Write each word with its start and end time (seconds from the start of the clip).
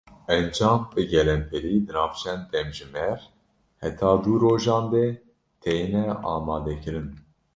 Encam 0.35 0.81
bi 0.95 1.01
gelemperî 1.11 1.73
di 1.87 1.91
nav 1.95 2.11
çend 2.21 2.43
demjimêr 2.51 3.19
heta 3.81 4.11
du 4.23 4.33
rojan 4.41 4.85
de 4.93 5.05
têne 5.61 6.03
amadekirin. 6.33 7.09